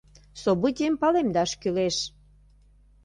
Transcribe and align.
Событийым 0.43 0.95
палемдаш 1.01 1.51
кӱлеш. 1.61 1.97